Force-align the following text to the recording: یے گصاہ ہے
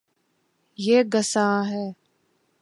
یے 0.79 0.97
گصاہ 1.13 1.61
ہے 1.71 1.85